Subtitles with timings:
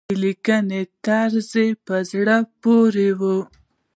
[0.09, 3.37] د لیکنې طرز يې په زړه پورې وي.